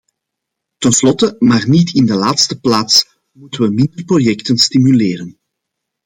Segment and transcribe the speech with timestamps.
[0.77, 5.39] Ten slotte, maar niet in de laatste plaats, moeten we minder projecten stimuleren.